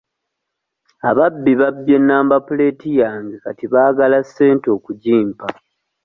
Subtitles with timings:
[1.09, 5.47] Ababbi babbye namba puleeti yange kati baagala ssente okugimpa.